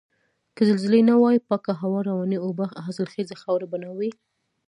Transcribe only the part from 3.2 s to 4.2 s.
خاوره به نه وای.